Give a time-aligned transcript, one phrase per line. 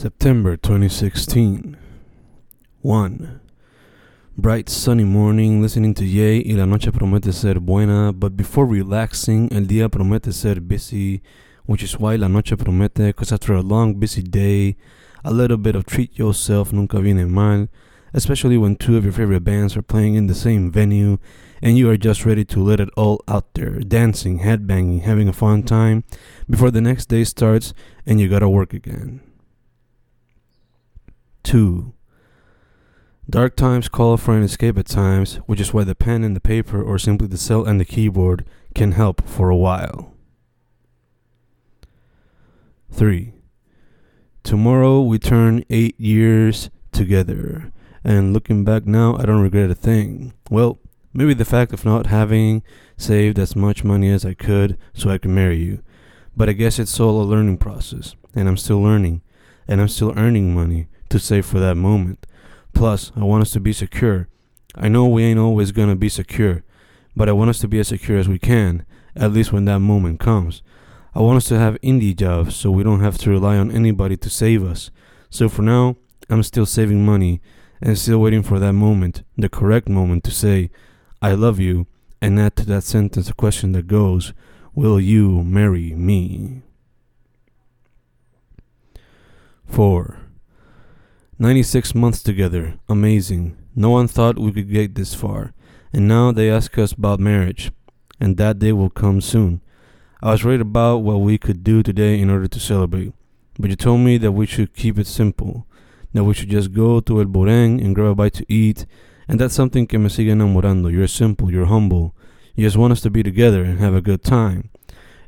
[0.00, 1.76] September 2016.
[2.80, 3.40] 1.
[4.38, 9.52] Bright sunny morning, listening to Ye y la noche promete ser buena, but before relaxing,
[9.52, 11.20] el día promete ser busy,
[11.66, 14.74] which is why la noche promete, cause after a long busy day,
[15.22, 17.68] a little bit of treat yourself nunca viene mal,
[18.14, 21.18] especially when two of your favorite bands are playing in the same venue
[21.60, 25.34] and you are just ready to let it all out there, dancing, headbanging, having a
[25.34, 26.04] fun time
[26.48, 27.74] before the next day starts
[28.06, 29.20] and you gotta work again.
[31.42, 31.92] 2.
[33.28, 36.40] Dark times call for an escape at times, which is why the pen and the
[36.40, 38.44] paper, or simply the cell and the keyboard,
[38.74, 40.14] can help for a while.
[42.90, 43.32] 3.
[44.42, 47.70] Tomorrow we turn eight years together,
[48.02, 50.32] and looking back now, I don't regret a thing.
[50.50, 50.78] Well,
[51.12, 52.64] maybe the fact of not having
[52.96, 55.82] saved as much money as I could so I could marry you,
[56.36, 59.22] but I guess it's all a learning process, and I'm still learning,
[59.68, 62.26] and I'm still earning money to save for that moment.
[62.72, 64.28] Plus, I want us to be secure.
[64.74, 66.62] I know we ain't always gonna be secure,
[67.14, 68.84] but I want us to be as secure as we can,
[69.14, 70.62] at least when that moment comes.
[71.14, 74.16] I want us to have indie jobs so we don't have to rely on anybody
[74.16, 74.90] to save us.
[75.28, 75.96] So for now,
[76.28, 77.40] I'm still saving money
[77.82, 80.70] and still waiting for that moment, the correct moment to say,
[81.20, 81.86] I love you,
[82.20, 84.32] and add to that sentence a question that goes,
[84.74, 86.62] Will you marry me?
[89.66, 90.18] 4.
[91.40, 92.74] 96 months together.
[92.86, 93.56] Amazing.
[93.74, 95.54] No one thought we could get this far.
[95.90, 97.72] And now they ask us about marriage.
[98.20, 99.62] And that day will come soon.
[100.22, 103.14] I was worried about what we could do today in order to celebrate.
[103.58, 105.66] But you told me that we should keep it simple.
[106.12, 108.84] That we should just go to El Boreng and grab a bite to eat.
[109.26, 110.92] And that's something que me sigue enamorando.
[110.92, 111.50] You're simple.
[111.50, 112.14] You're humble.
[112.54, 114.68] You just want us to be together and have a good time.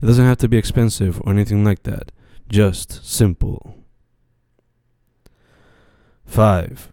[0.03, 2.13] It doesn't have to be expensive or anything like that.
[2.51, 3.82] Just simple.
[6.33, 6.91] 5.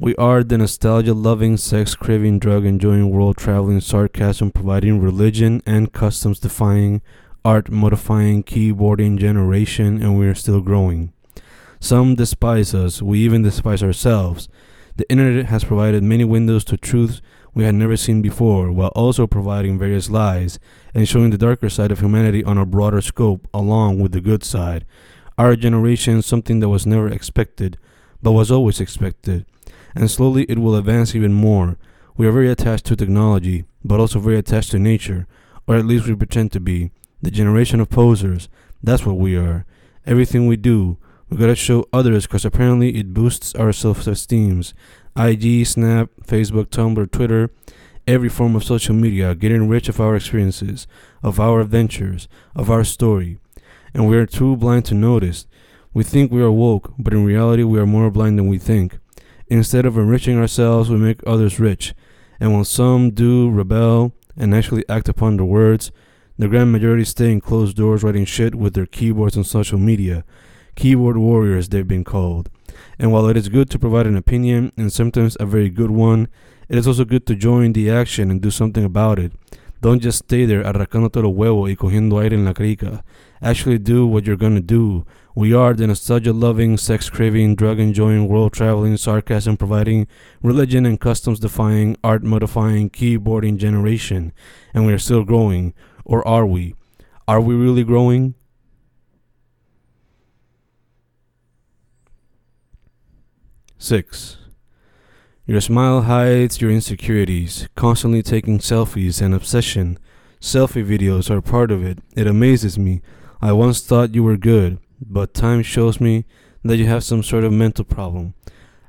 [0.00, 5.92] We are the nostalgia loving, sex craving, drug enjoying, world traveling, sarcasm providing, religion and
[5.92, 7.00] customs defying,
[7.44, 11.12] art modifying, keyboarding generation, and we are still growing.
[11.78, 14.48] Some despise us, we even despise ourselves.
[14.96, 17.22] The internet has provided many windows to truths
[17.54, 20.58] we had never seen before, while also providing various lies
[20.92, 24.42] and showing the darker side of humanity on a broader scope along with the good
[24.42, 24.84] side.
[25.38, 27.78] Our generation, something that was never expected,
[28.22, 29.44] but was always expected,
[29.94, 31.76] and slowly it will advance even more.
[32.16, 35.26] We are very attached to technology, but also very attached to nature,
[35.66, 36.90] or at least we pretend to be.
[37.20, 38.48] The generation of posers,
[38.82, 39.64] that's what we are.
[40.06, 44.74] Everything we do, we gotta show others because apparently it boosts our self esteems.
[45.16, 47.50] IG, Snap, Facebook, Tumblr, Twitter,
[48.06, 50.86] every form of social media, getting rich of our experiences,
[51.22, 53.38] of our adventures, of our story.
[53.94, 55.46] And we are too blind to notice.
[55.94, 58.98] We think we are woke, but in reality, we are more blind than we think.
[59.48, 61.92] Instead of enriching ourselves, we make others rich.
[62.40, 65.92] And when some do rebel and actually act upon their words,
[66.38, 70.24] the grand majority stay in closed doors writing shit with their keyboards on social media.
[70.76, 72.48] Keyboard warriors, they've been called.
[72.98, 76.28] And while it is good to provide an opinion, and sometimes a very good one,
[76.70, 79.32] it is also good to join the action and do something about it.
[79.82, 83.02] Don't just stay there arrancándote los huevos y cogiendo aire en la crica.
[83.42, 85.04] Actually do what you're gonna do.
[85.34, 90.06] We are the nostalgia loving, sex craving, drug enjoying, world traveling, sarcasm providing,
[90.40, 94.32] religion and customs defying, art modifying, keyboarding generation.
[94.72, 95.74] And we are still growing.
[96.04, 96.76] Or are we?
[97.26, 98.36] Are we really growing?
[103.78, 104.41] Six.
[105.44, 109.98] Your smile hides your insecurities, constantly taking selfies and obsession.
[110.40, 111.98] Selfie videos are part of it.
[112.14, 113.02] It amazes me.
[113.40, 116.26] I once thought you were good, but time shows me
[116.62, 118.34] that you have some sort of mental problem.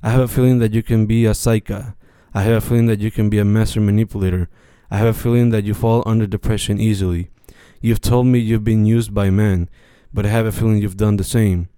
[0.03, 1.95] I have a feeling that you can be a psycho.
[2.35, 4.47] I have a feeling that you can be a master manipulator.
[4.91, 7.31] I have a feeling that you fall under depression easily.
[7.81, 9.69] You've told me you've been used by men,
[10.13, 11.69] but I have a feeling you've done the same.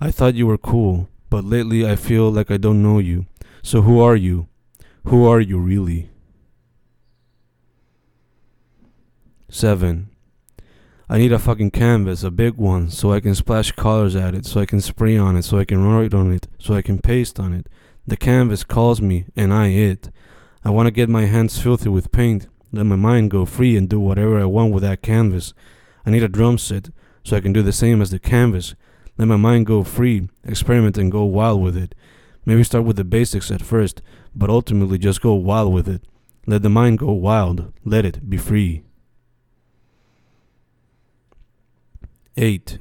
[0.00, 3.26] I thought you were cool, but lately I feel like I don't know you.
[3.64, 4.48] So who are you?
[5.04, 6.10] Who are you really?
[9.48, 10.10] 7.
[11.08, 14.44] I need a fucking canvas, a big one, so I can splash colors at it,
[14.44, 16.98] so I can spray on it, so I can write on it, so I can
[16.98, 17.66] paste on it.
[18.06, 20.10] The canvas calls me, and I it.
[20.62, 23.88] I want to get my hands filthy with paint, let my mind go free and
[23.88, 25.54] do whatever I want with that canvas.
[26.04, 26.90] I need a drum set,
[27.22, 28.74] so I can do the same as the canvas.
[29.16, 31.94] Let my mind go free, experiment and go wild with it.
[32.46, 34.02] Maybe start with the basics at first,
[34.34, 36.02] but ultimately just go wild with it.
[36.46, 38.84] Let the mind go wild, let it be free.
[42.36, 42.78] 8.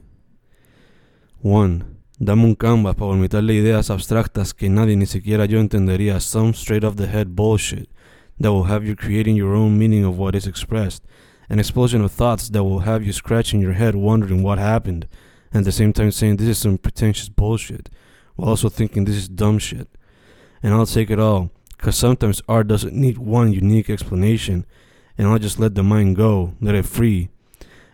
[1.42, 1.98] 1.
[2.20, 6.20] Dame un canvas para vomitarle ideas abstractas que nadie, ni siquiera yo, entendería.
[6.22, 7.90] Some straight off the head bullshit
[8.40, 11.04] that will have you creating your own meaning of what is expressed.
[11.50, 15.08] An explosion of thoughts that will have you scratching your head wondering what happened,
[15.52, 17.90] and at the same time saying this is some pretentious bullshit,
[18.36, 19.88] while also thinking this is dumb shit.
[20.62, 24.66] And I'll take it all, because sometimes art doesn't need one unique explanation,
[25.18, 27.30] and I'll just let the mind go, let it free,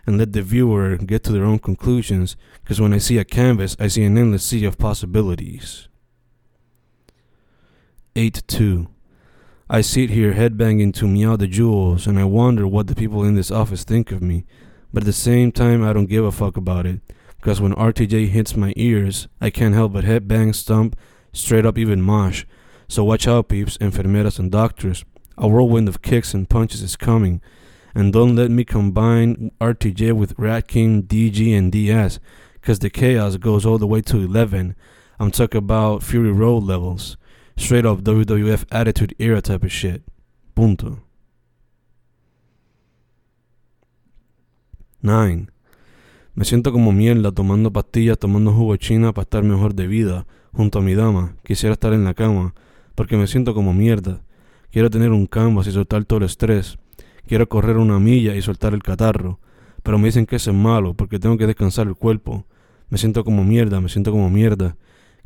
[0.06, 3.75] and let the viewer get to their own conclusions, because when I see a canvas,
[3.80, 5.88] I see an endless sea of possibilities.
[8.15, 8.88] 8 2.
[9.69, 13.36] I sit here headbanging to Meow the Jewels, and I wonder what the people in
[13.36, 14.45] this office think of me,
[14.91, 17.01] but at the same time, I don't give a fuck about it,
[17.39, 20.97] because when RTJ hits my ears, I can't help but headbang, stump,
[21.31, 22.45] straight up even mosh.
[22.88, 25.06] So watch out, peeps, enfermeras, and doctors.
[25.38, 27.41] A whirlwind of kicks and punches is coming.
[27.95, 32.19] And don't let me combine RTJ with Rat King, DG, and DS,
[32.56, 34.75] because the chaos goes all the way to 11.
[35.19, 37.15] I'm talking about Fury Road levels.
[37.56, 40.03] Straight up WWF Attitude Era type of shit.
[40.56, 41.00] Punto.
[45.01, 45.50] 9.
[46.39, 50.80] Me siento como mierda tomando pastillas, tomando jugo china para estar mejor de vida, junto
[50.80, 51.36] a mi dama.
[51.44, 52.56] Quisiera estar en la cama,
[52.95, 54.21] porque me siento como mierda.
[54.71, 56.80] Quiero tener un canvas y soltar todo el estrés.
[57.27, 59.41] Quiero correr una milla y soltar el catarro.
[59.83, 62.45] Pero me dicen que eso es malo, porque tengo que descansar el cuerpo.
[62.88, 64.77] Me siento como mierda, me siento como mierda.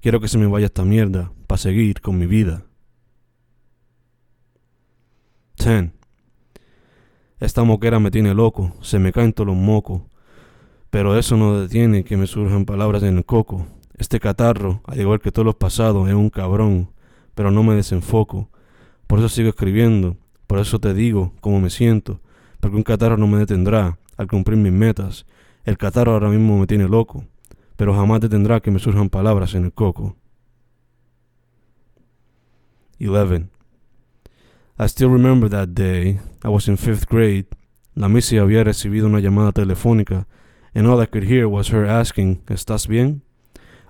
[0.01, 2.65] Quiero que se me vaya esta mierda, para seguir con mi vida.
[5.63, 5.91] 10.
[7.39, 10.01] Esta moquera me tiene loco, se me caen todos los mocos.
[10.93, 13.65] Pero eso no detiene que me surjan palabras en el coco.
[13.97, 16.91] Este catarro, al igual que todos los pasados, es un cabrón,
[17.33, 18.51] pero no me desenfoco.
[19.07, 22.21] Por eso sigo escribiendo, por eso te digo cómo me siento,
[22.59, 25.25] porque un catarro no me detendrá al cumplir mis metas.
[25.63, 27.25] El catarro ahora mismo me tiene loco,
[27.75, 30.15] pero jamás detendrá que me surjan palabras en el coco.
[32.99, 33.47] 11.
[34.77, 36.19] I still remember that day.
[36.43, 37.47] I was in fifth grade.
[37.95, 40.27] La missy había recibido una llamada telefónica
[40.75, 43.21] and all I could hear was her asking, ¿Estás bien?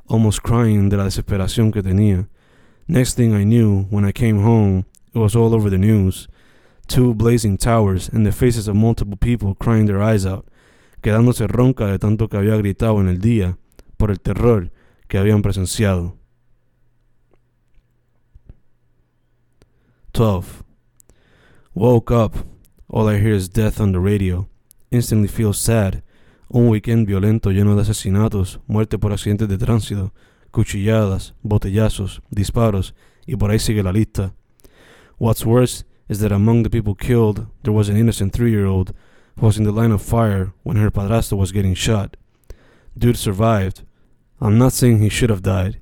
[0.08, 2.28] Almost crying de la desesperación que tenía.
[2.88, 6.28] Next thing I knew, when I came home, it was all over the news.
[6.88, 10.46] Two blazing towers and the faces of multiple people crying their eyes out,
[11.02, 13.58] quedándose ronca de tanto que había gritado en el día
[13.98, 14.70] por el terror
[15.08, 16.18] que habían presenciado.
[20.14, 20.64] 12.
[21.74, 22.36] Woke up.
[22.88, 24.48] All I hear is death on the radio.
[24.92, 26.04] Instantly feel sad
[26.56, 30.14] Un weekend violento lleno de asesinatos, muerte por accidentes de tránsito,
[30.52, 32.94] cuchilladas, botellazos, disparos,
[33.26, 34.36] y por ahí sigue la lista.
[35.18, 38.94] What's worse is that among the people killed, there was an innocent three year old
[39.40, 42.18] who was in the line of fire when her padrastro was getting shot.
[42.96, 43.82] Dude survived.
[44.40, 45.82] I'm not saying he should have died,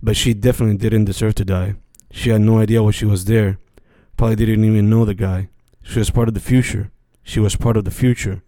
[0.00, 1.74] but she definitely didn't deserve to die.
[2.12, 3.58] She had no idea why she was there.
[4.16, 5.48] Probably didn't even know the guy.
[5.82, 6.92] She was part of the future.
[7.24, 8.44] She was part of the future.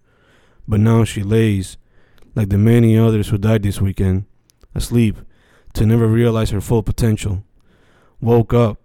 [0.67, 1.77] But now she lays,
[2.35, 4.25] like the many others who died this weekend,
[4.75, 5.17] asleep,
[5.75, 7.45] to never realize her full potential.
[8.21, 8.81] Woke up,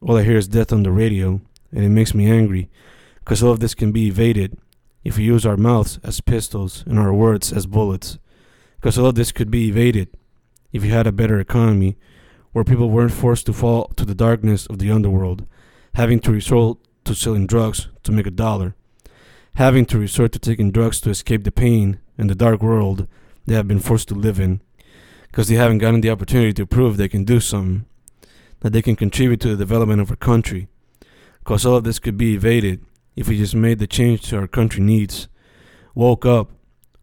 [0.00, 1.40] all I hear is death on the radio,
[1.72, 2.70] and it makes me angry,
[3.18, 4.56] because all of this can be evaded
[5.02, 8.18] if we use our mouths as pistols and our words as bullets.
[8.76, 10.08] Because all of this could be evaded
[10.72, 11.96] if we had a better economy
[12.52, 15.46] where people weren't forced to fall to the darkness of the underworld,
[15.94, 18.74] having to resort to selling drugs to make a dollar
[19.56, 23.08] having to resort to taking drugs to escape the pain and the dark world
[23.46, 24.60] they have been forced to live in
[25.28, 27.86] because they haven't gotten the opportunity to prove they can do something,
[28.60, 30.68] that they can contribute to the development of our country.
[31.38, 32.84] Because all of this could be evaded
[33.14, 35.28] if we just made the change to our country needs.
[35.94, 36.50] Woke up,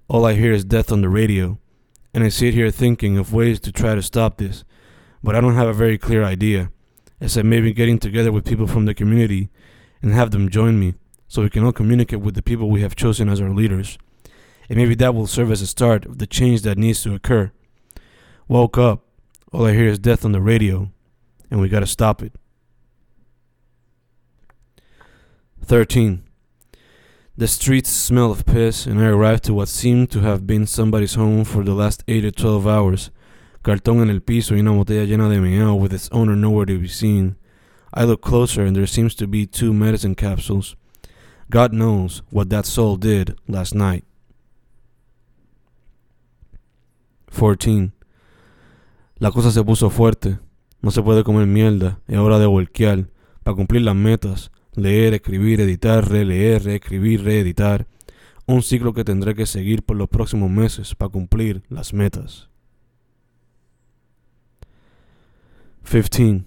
[0.08, 1.58] all I hear is death on the radio,
[2.14, 4.64] and I sit here thinking of ways to try to stop this,
[5.24, 6.72] but I don't have a very clear idea,
[7.20, 9.50] except maybe getting together with people from the community
[10.04, 10.94] and have them join me
[11.34, 13.98] so we can all communicate with the people we have chosen as our leaders.
[14.70, 17.52] And maybe that will serve as a start of the change that needs to occur.
[18.48, 19.04] Woke up,
[19.52, 20.92] all I hear is death on the radio,
[21.50, 22.34] and we gotta stop it.
[25.66, 26.22] 13.
[27.36, 31.16] The streets smell of piss, and I arrive to what seemed to have been somebody's
[31.16, 33.10] home for the last 8 or 12 hours.
[33.64, 36.78] Cartón en el piso y una botella llena de meow with its owner nowhere to
[36.78, 37.38] be seen.
[37.92, 40.76] I look closer, and there seems to be two medicine capsules.
[41.54, 44.06] God knows what that soul did last night.
[47.32, 47.92] 14.
[49.20, 50.40] La cosa se puso fuerte.
[50.82, 52.00] No se puede comer mierda.
[52.08, 53.08] Es hora de volquear.
[53.44, 54.52] Para cumplir las metas.
[54.74, 57.86] Leer, escribir, editar, releer, reescribir, reeditar.
[58.48, 62.50] Un ciclo que tendré que seguir por los próximos meses para cumplir las metas.
[65.84, 66.46] 15.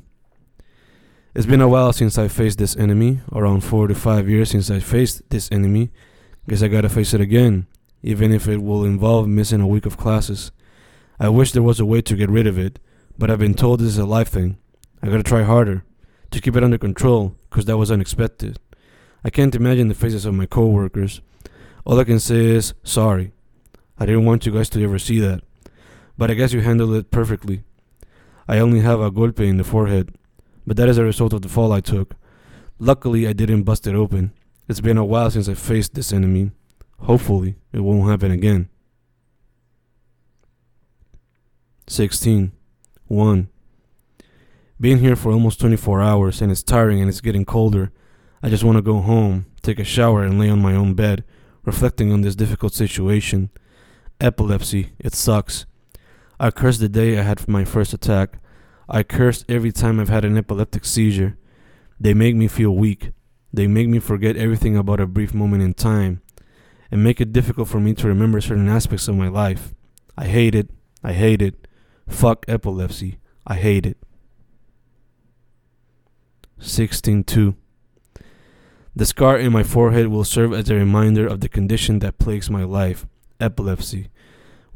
[1.37, 4.71] It's been a while since I faced this enemy, around 4 to 5 years since
[4.71, 5.91] I faced this enemy.
[6.49, 7.67] Guess I gotta face it again,
[8.03, 10.51] even if it will involve missing a week of classes.
[11.21, 12.79] I wish there was a way to get rid of it,
[13.19, 14.57] but I've been told this is a life thing.
[15.03, 15.85] I gotta try harder
[16.31, 18.59] to keep it under control, cause that was unexpected.
[19.23, 21.21] I can't imagine the faces of my coworkers.
[21.85, 23.33] All I can say is sorry.
[23.99, 25.43] I didn't want you guys to ever see that,
[26.17, 27.63] but I guess you handled it perfectly.
[28.49, 30.15] I only have a golpe in the forehead,
[30.67, 32.15] but that is a result of the fall I took.
[32.79, 34.33] Luckily, I didn't bust it open.
[34.69, 36.51] It's been a while since I faced this enemy.
[37.01, 38.69] Hopefully, it won't happen again.
[41.87, 42.53] 16.
[43.07, 43.49] 1.
[44.81, 47.93] Being here for almost 24 hours and it's tiring and it's getting colder.
[48.43, 51.25] I just want to go home, take a shower, and lay on my own bed,
[51.65, 53.51] reflecting on this difficult situation.
[54.21, 55.65] Epilepsy, it sucks.
[56.39, 58.39] I cursed the day I had my first attack.
[58.89, 61.37] I curse every time I've had an epileptic seizure.
[61.99, 63.13] They make me feel weak.
[63.53, 66.21] They make me forget everything about a brief moment in time
[66.91, 69.75] and make it difficult for me to remember certain aspects of my life.
[70.17, 70.71] I hate it.
[71.03, 71.67] I hate it.
[72.09, 73.19] Fuck epilepsy.
[73.47, 73.97] I hate it.
[76.61, 77.55] 16.2
[78.95, 82.49] The scar in my forehead will serve as a reminder of the condition that plagues
[82.49, 83.07] my life,
[83.41, 84.09] epilepsy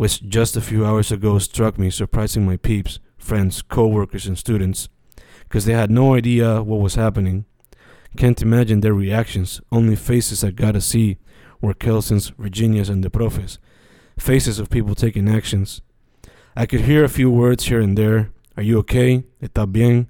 [0.00, 4.38] which just a few hours ago struck me, surprising my peeps, friends, co workers, and
[4.38, 4.88] students,
[5.44, 7.44] because they had no idea what was happening.
[8.16, 11.18] Can't imagine their reactions, only faces I gotta see
[11.60, 13.58] were Kelson's, Virginia's, and the Profes.
[14.18, 15.80] Faces of people taking actions.
[16.56, 18.30] I could hear a few words here and there.
[18.56, 19.24] Are you okay?
[19.42, 20.08] Está bien?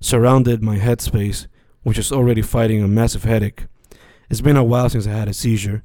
[0.00, 1.46] Surrounded my headspace,
[1.82, 3.66] which was already fighting a massive headache.
[4.28, 5.84] It's been a while since I had a seizure.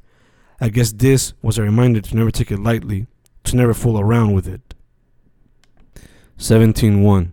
[0.60, 3.08] I guess this was a reminder to never take it lightly,
[3.44, 4.73] to never fool around with it.
[6.38, 7.32] 17.1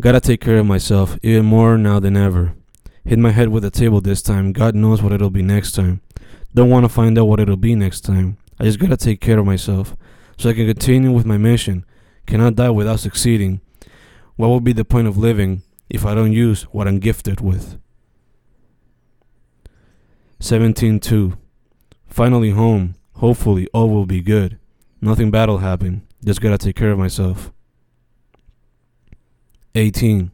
[0.00, 2.54] Gotta take care of myself, even more now than ever.
[3.04, 4.52] Hit my head with a table this time.
[4.52, 6.02] God knows what it'll be next time.
[6.54, 8.36] Don't want to find out what it'll be next time.
[8.58, 9.96] I just gotta take care of myself
[10.36, 11.86] so I can continue with my mission.
[12.26, 13.60] Cannot die without succeeding.
[14.36, 17.78] What would be the point of living if I don't use what I'm gifted with?
[20.40, 21.38] 17.2
[22.08, 22.96] Finally home.
[23.14, 24.58] Hopefully all will be good.
[25.00, 26.06] Nothing bad will happen.
[26.22, 27.52] Just gotta take care of myself.
[29.76, 30.30] 18.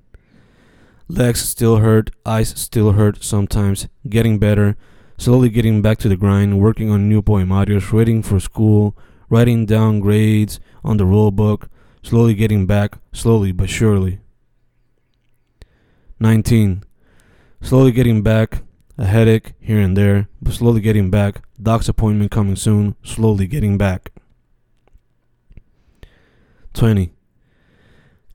[1.09, 3.89] Legs still hurt, eyes still hurt sometimes.
[4.09, 4.77] Getting better,
[5.19, 8.97] slowly getting back to the grind, working on new poemarios, reading for school,
[9.29, 11.69] writing down grades on the rule book,
[12.03, 14.21] slowly getting back, slowly but surely.
[16.21, 16.85] 19.
[17.61, 18.63] Slowly getting back,
[18.97, 23.77] a headache here and there, but slowly getting back, doc's appointment coming soon, slowly getting
[23.77, 24.13] back.
[26.75, 27.13] 20.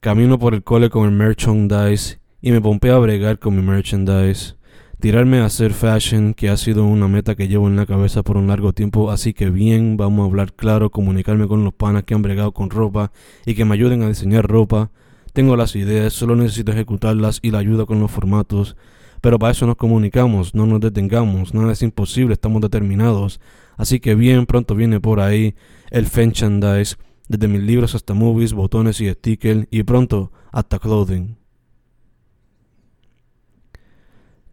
[0.08, 4.54] Camino por el cole con el merchandise y me pompeo a bregar con mi merchandise.
[5.00, 8.38] Tirarme a hacer fashion, que ha sido una meta que llevo en la cabeza por
[8.38, 12.14] un largo tiempo, así que bien, vamos a hablar claro, comunicarme con los panas que
[12.14, 13.12] han bregado con ropa
[13.44, 14.90] y que me ayuden a diseñar ropa.
[15.34, 18.78] Tengo las ideas, solo necesito ejecutarlas y la ayuda con los formatos.
[19.20, 23.40] Pero para eso nos comunicamos, no nos detengamos, nada es imposible, estamos determinados.
[23.76, 25.54] Así que bien, pronto viene por ahí
[25.90, 26.96] el merchandise
[27.28, 31.36] desde mis libros hasta movies, botones y stickers, y pronto hasta clothing.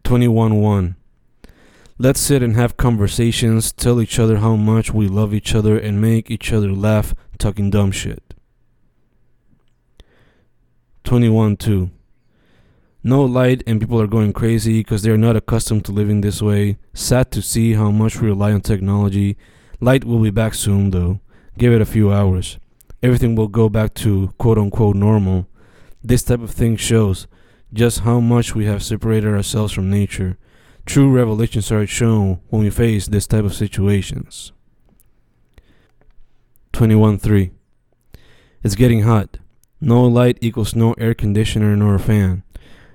[0.04, 0.96] 21.1
[1.98, 6.00] Let's sit and have conversations, tell each other how much we love each other, and
[6.00, 8.34] make each other laugh talking dumb shit.
[11.04, 11.90] 21.2
[13.02, 16.42] No light and people are going crazy because they are not accustomed to living this
[16.42, 16.76] way.
[16.92, 19.38] Sad to see how much we rely on technology.
[19.80, 21.20] Light will be back soon though.
[21.56, 22.58] Give it a few hours
[23.06, 25.46] everything will go back to quote unquote normal.
[26.02, 27.28] This type of thing shows
[27.72, 30.38] just how much we have separated ourselves from nature.
[30.86, 34.52] True revelations are shown when we face this type of situations.
[36.72, 37.52] 21.3
[38.64, 39.38] It's getting hot.
[39.80, 42.42] No light equals no air conditioner nor fan.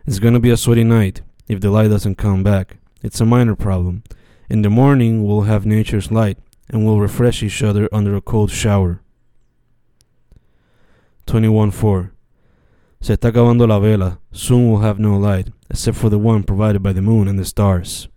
[0.06, 2.78] It's gonna be a sweaty night if the light doesn't come back.
[3.02, 4.04] It's a minor problem.
[4.50, 6.38] In the morning, we'll have nature's light
[6.70, 9.02] and we'll refresh each other under a cold shower.
[11.32, 12.12] 21.4
[13.00, 14.20] Se está acabando la vela.
[14.34, 17.46] Soon we'll have no light, except for the one provided by the moon and the
[17.46, 18.10] stars.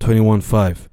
[0.00, 0.88] 21.5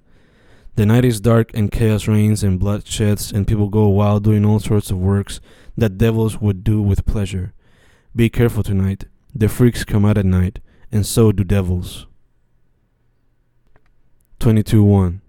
[0.75, 4.45] The night is dark and chaos reigns and blood sheds and people go wild doing
[4.45, 5.41] all sorts of works
[5.75, 7.53] that devils would do with pleasure.
[8.15, 9.03] Be careful tonight.
[9.35, 10.59] The freaks come out at night,
[10.93, 12.07] and so do devils.
[14.39, 15.19] 22.1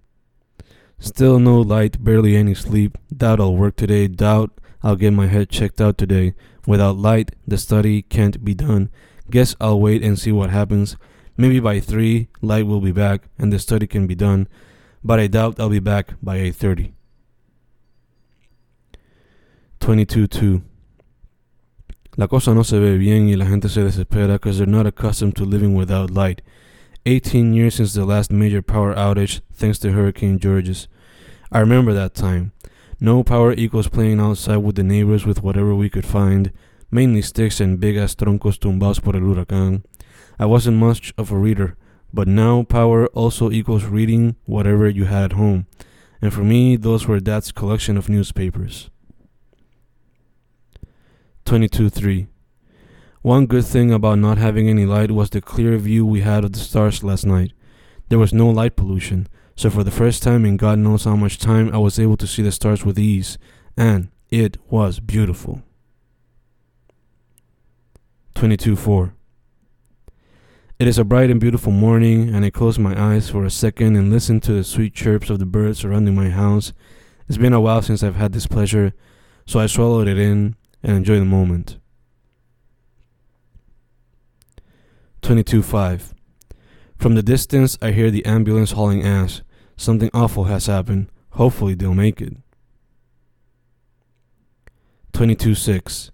[1.01, 2.97] Still no light, barely any sleep.
[3.15, 4.07] Doubt I'll work today.
[4.07, 6.35] Doubt I'll get my head checked out today.
[6.67, 8.91] Without light, the study can't be done.
[9.31, 10.97] Guess I'll wait and see what happens.
[11.37, 14.49] Maybe by 3, light will be back and the study can be done,
[15.03, 16.93] but I doubt I'll be back by 8:30.
[19.81, 20.62] 22-2
[22.17, 25.35] La cosa no se ve bien y la gente se desespera because they're not accustomed
[25.35, 26.43] to living without light.
[27.07, 30.89] 18 years since the last major power outage thanks to Hurricane Georges.
[31.51, 32.53] I remember that time.
[33.03, 36.53] No power equals playing outside with the neighbors with whatever we could find,
[36.89, 39.83] mainly sticks and big ass troncos tumbados por el huracán.
[40.39, 41.77] I wasn't much of a reader,
[42.15, 45.67] but now power also equals reading whatever you had at home.
[46.21, 48.89] And for me, those were dad's collection of newspapers.
[51.45, 52.29] 22 3.
[53.23, 56.53] One good thing about not having any light was the clear view we had of
[56.53, 57.53] the stars last night.
[58.11, 61.39] There was no light pollution, so for the first time in God knows how much
[61.39, 63.39] time, I was able to see the stars with ease,
[63.77, 65.63] and it was beautiful.
[68.35, 69.15] 22 4.
[70.79, 73.95] It is a bright and beautiful morning, and I close my eyes for a second
[73.95, 76.73] and listen to the sweet chirps of the birds surrounding my house.
[77.29, 78.93] It's been a while since I've had this pleasure,
[79.47, 81.77] so I swallowed it in and enjoy the moment.
[85.23, 86.15] 22.5.
[87.03, 89.43] From the distance, I hear the ambulance hauling ass.
[89.77, 91.09] Something awful has happened.
[91.31, 92.37] Hopefully, they'll make it.
[95.13, 96.13] 22.6.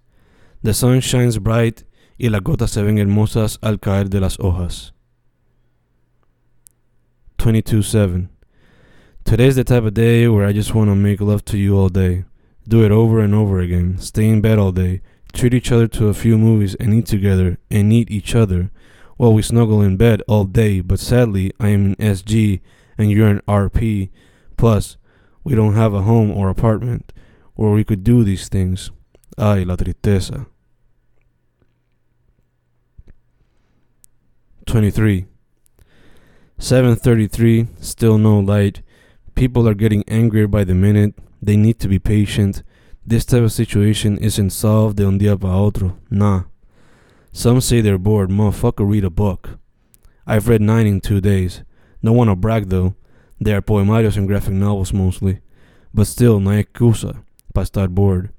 [0.63, 1.85] The sun shines bright
[2.19, 4.93] y las gotas se ven hermosas al caer de las hojas.
[7.37, 8.29] Twenty-two 22.7.
[9.27, 11.91] Today's the type of day where I just want to make love to you all
[11.91, 12.25] day.
[12.67, 13.99] Do it over and over again.
[13.99, 15.03] Stay in bed all day.
[15.35, 18.71] Treat each other to a few movies and eat together and eat each other.
[19.19, 22.61] Well, we snuggle in bed all day, but sadly, I am an SG
[22.97, 24.11] and you're an RP.
[24.57, 24.97] Plus,
[25.43, 27.13] we don't have a home or apartment
[27.55, 28.93] where we could do these things.
[29.37, 30.47] Ay, la tristeza.
[34.67, 35.27] 23.
[36.59, 38.83] 733, still no light.
[39.35, 41.15] People are getting angrier by the minute.
[41.43, 42.63] They need to be patient.
[43.07, 45.99] This type of situation isn't solved de un día pa otro.
[46.11, 46.45] Nah.
[47.39, 48.31] Some say they're bored.
[48.31, 49.61] Motherfucker, read a book.
[50.27, 51.63] I've read nine in two days.
[52.03, 52.97] Don't want to brag though.
[53.41, 55.39] They are poemarios and graphic novels mostly.
[55.95, 57.23] But still, no excusa
[57.55, 58.31] pa estar bored.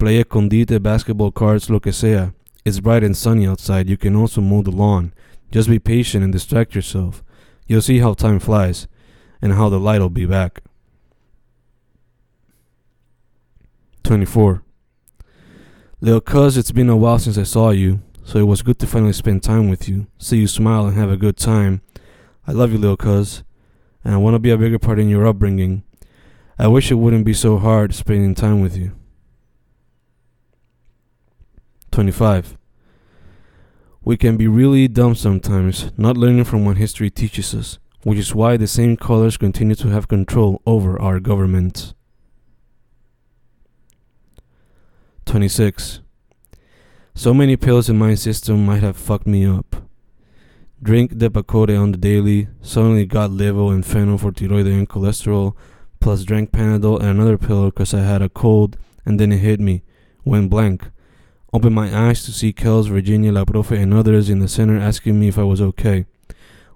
[0.00, 2.32] Play escondite, basketball cards, lo que sea.
[2.64, 3.88] It's bright and sunny outside.
[3.88, 5.14] You can also mow the lawn.
[5.52, 7.22] Just be patient and distract yourself.
[7.68, 8.88] You'll see how time flies
[9.40, 10.60] and how the light'll be back.
[14.02, 14.64] 24.
[16.00, 18.86] Little cuz, it's been a while since I saw you, so it was good to
[18.86, 21.82] finally spend time with you, see you smile and have a good time.
[22.46, 23.44] I love you, little cuz,
[24.02, 25.84] and I want to be a bigger part in your upbringing.
[26.58, 28.92] I wish it wouldn't be so hard spending time with you.
[31.90, 32.56] 25.
[34.02, 38.34] We can be really dumb sometimes, not learning from what history teaches us, which is
[38.34, 41.94] why the same colors continue to have control over our government.
[45.24, 46.00] 26.
[47.16, 49.76] So many pills in my system might have fucked me up.
[50.82, 55.54] Drink Depakote on the daily, suddenly got levo and phenol for thyroid and cholesterol,
[56.00, 59.60] plus drank Panadol and another pill because I had a cold, and then it hit
[59.60, 59.82] me.
[60.24, 60.90] Went blank.
[61.52, 65.18] Opened my eyes to see Kels, Virginia, La Profe, and others in the center asking
[65.18, 66.06] me if I was okay.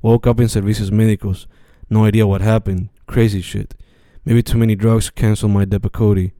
[0.02, 1.46] Woke up in Servicios Médicos.
[1.90, 2.90] No idea what happened.
[3.06, 3.74] Crazy shit.
[4.24, 6.30] Maybe too many drugs canceled my Depakote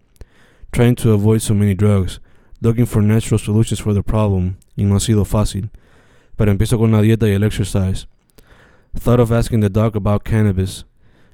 [0.73, 2.21] trying to avoid so many drugs,
[2.61, 5.71] looking for natural solutions for the problem, y no ha sido fácil.
[6.37, 8.07] Pero empiezo con la dieta y el exercise.
[8.95, 10.85] Thought of asking the doc about cannabis,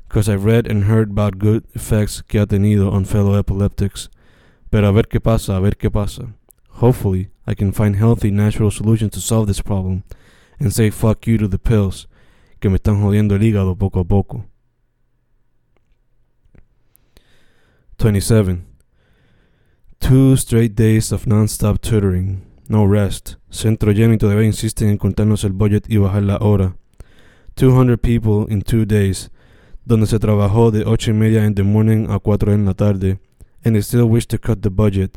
[0.08, 4.08] because I've read and heard about good effects que ha tenido on fellow epileptics.
[4.70, 6.34] Pero a ver qué pasa, a ver qué pasa.
[6.80, 10.02] Hopefully, I can find healthy, natural solutions to solve this problem,
[10.58, 12.08] and say fuck you to the pills,
[12.60, 14.46] que me están jodiendo el hígado poco a poco.
[17.98, 18.73] 27.
[20.07, 23.37] Two straight days of non-stop tutoring, no rest.
[23.49, 26.77] Centro lleno y todavía insisten en contarnos el budget y bajar la hora.
[27.57, 29.31] 200 people in two days,
[29.87, 33.19] donde se trabajó de ocho y media in the morning a cuatro en la tarde,
[33.64, 35.17] and they still wish to cut the budget.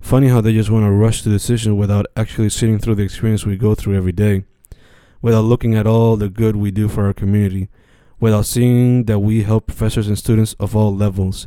[0.00, 3.46] Funny how they just want to rush to decision without actually sitting through the experience
[3.46, 4.42] we go through every day,
[5.22, 7.68] without looking at all the good we do for our community,
[8.18, 11.46] without seeing that we help professors and students of all levels.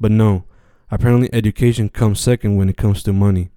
[0.00, 0.42] But no,
[0.90, 3.50] Apparently, education comes second when it comes to money.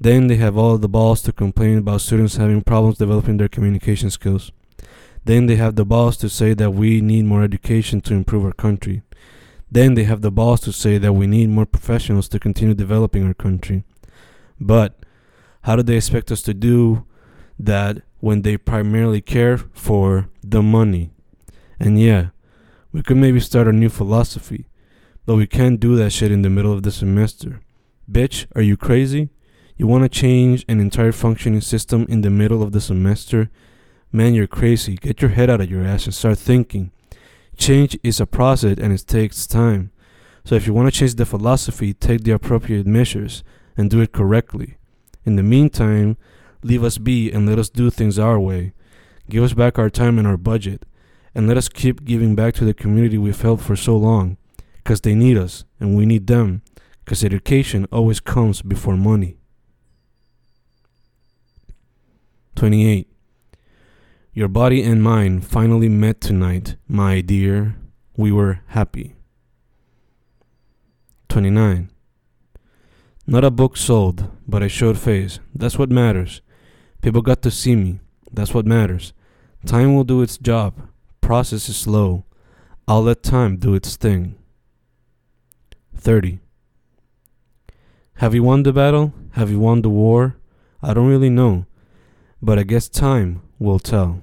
[0.00, 4.10] Then they have all the balls to complain about students having problems developing their communication
[4.10, 4.52] skills.
[5.24, 8.52] Then they have the balls to say that we need more education to improve our
[8.52, 9.02] country.
[9.70, 13.24] Then they have the balls to say that we need more professionals to continue developing
[13.24, 13.84] our country.
[14.60, 14.98] But
[15.62, 17.06] how do they expect us to do
[17.58, 21.10] that when they primarily care for the money?
[21.78, 22.28] And yeah,
[22.92, 24.66] we could maybe start a new philosophy,
[25.26, 27.60] but we can't do that shit in the middle of the semester.
[28.10, 29.30] Bitch, are you crazy?
[29.76, 33.50] You want to change an entire functioning system in the middle of the semester?
[34.12, 34.96] Man, you're crazy.
[34.96, 36.92] Get your head out of your ass and start thinking.
[37.56, 39.90] Change is a process and it takes time.
[40.44, 43.44] So if you want to change the philosophy, take the appropriate measures
[43.76, 44.76] and do it correctly.
[45.24, 46.16] In the meantime,
[46.62, 48.72] leave us be and let us do things our way.
[49.30, 50.84] Give us back our time and our budget,
[51.34, 54.36] and let us keep giving back to the community we've helped for so long,
[54.82, 56.62] because they need us and we need them,
[57.04, 59.36] because education always comes before money.
[62.56, 63.08] 28.
[64.34, 67.76] Your body and mind finally met tonight, my dear.
[68.16, 69.16] We were happy.
[71.28, 71.90] 29.
[73.26, 75.38] Not a book sold, but I showed face.
[75.54, 76.40] That's what matters.
[77.00, 78.00] People got to see me.
[78.32, 79.12] That's what matters.
[79.64, 80.88] Time will do its job.
[81.20, 82.24] Process is slow.
[82.86, 84.34] I'll let time do its thing.
[86.02, 86.40] 30.
[88.14, 89.14] Have you won the battle?
[89.34, 90.36] Have you won the war?
[90.82, 91.66] I don't really know,
[92.42, 94.20] but I guess time will tell.